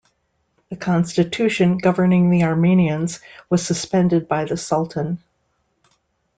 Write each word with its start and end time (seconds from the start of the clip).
The 0.69 0.77
constitution 0.77 1.77
governing 1.77 2.31
the 2.31 2.41
Armenians 2.45 3.19
was 3.51 3.63
suspended 3.63 4.27
by 4.27 4.45
the 4.45 4.57
Sultan. 4.57 5.19